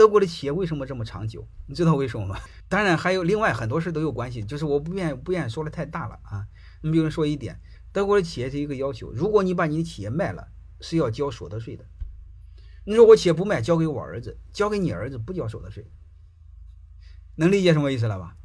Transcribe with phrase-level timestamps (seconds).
[0.00, 1.46] 德国的企业为什么这么长久？
[1.66, 2.40] 你知道为什么吗？
[2.70, 6.46] 当然还有另外很多事都有关系，就是我不愿意不愿意说的太大了啊。
[6.80, 7.60] 你比如说一点，
[7.92, 10.48] 德国的企业是一个要求，如果你把你的企业卖了，
[10.80, 11.84] 是要交所得税的。
[12.86, 15.86] 你说我企业不卖，交给我儿子，交给你儿子不交所得税，
[17.34, 18.38] 能理解什么意思了吧？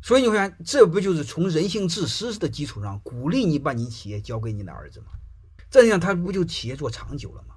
[0.00, 5.08] 所以你会发现，这不就是从人性自私的基础上鼓励你把你企业交给你的儿子吗？
[5.68, 7.56] 这样他不就企业做长久了吗？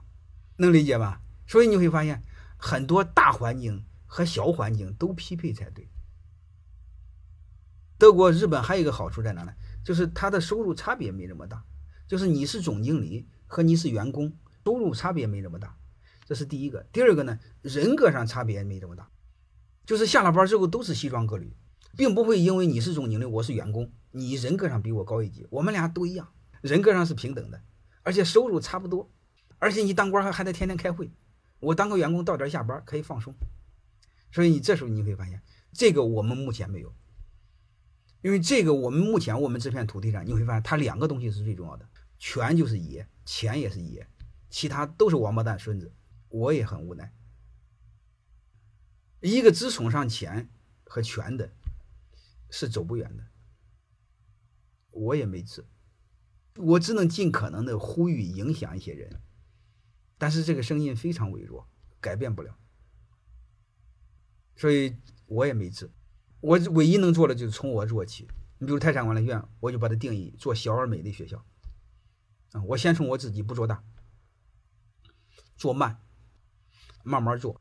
[0.58, 1.22] 能理解吧？
[1.48, 2.22] 所以你会发现，
[2.66, 5.90] 很多大环境和小环境都匹配才对。
[7.98, 9.54] 德国、日本还有一个好处在哪呢？
[9.84, 11.66] 就是它的收入差别没这么大，
[12.08, 14.32] 就是你是总经理和你是员工，
[14.64, 15.76] 收入差别没这么大，
[16.26, 16.88] 这是第一个。
[16.94, 19.10] 第二个呢，人格上差别没这么大，
[19.86, 21.54] 就是下了班之后都是西装革履。
[21.98, 26.30] 并不会因为你是总经理，我是员工，你人格上比我高一级，我们俩都一样，
[26.62, 27.62] 人格上是平等的，
[28.04, 29.12] 而且收入差不多，
[29.60, 31.12] 而且你当官还还得天天开会，
[31.64, 33.34] 我当个员工到点下班可以放松，
[34.32, 36.94] 所以你这时候你会发现，这个我们目前没有，
[38.22, 41.88] 因为这个我们目前我们这片土地上你会发现，它两个东西是最重要的，
[42.20, 44.06] 权就是爷，钱也是爷，
[44.50, 45.92] 其他都是王八蛋孙子，
[46.30, 47.12] 我也很无奈，
[49.22, 50.50] 一个只崇尚钱
[50.84, 51.52] 和权的。
[52.56, 53.24] 是走不远的，
[54.92, 55.66] 我也没治，
[56.56, 59.20] 我只能尽可能的呼吁影响一些人，
[60.24, 61.68] 但是这个声音非常微弱，
[62.00, 62.56] 改变不了，
[64.56, 64.96] 所以
[65.26, 65.92] 我也没治，
[66.40, 68.30] 我唯一能做的就是从我做起。
[68.58, 71.44] 你比如泰山管理院，我就把它定义做小而美的学校，
[72.54, 73.84] 啊，我先从我自己不做大，
[75.58, 76.00] 做慢，
[77.04, 77.60] 慢慢做。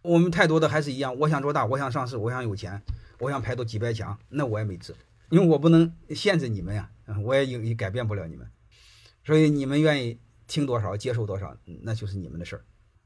[0.00, 2.82] 我们太多的还是一样，我想做大，我想上市，我想有钱。
[3.18, 4.96] 我想排到几百强，那我也没治，
[5.28, 6.90] 因为我不能限制你们呀，
[7.22, 8.50] 我也也改变不了你们，
[9.22, 12.64] 所以你们愿意听多少接受多少，那就是你们的事儿，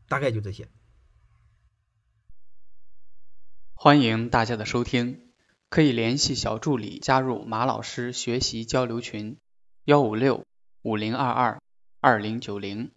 [0.08, 0.68] 大概就这些。
[3.72, 5.32] 欢迎大家的收听，
[5.68, 9.38] 可以联系小助理加入马老师学习交流群，
[9.84, 10.44] 幺五六
[10.82, 11.62] 五零二二
[12.00, 12.90] 二零九零。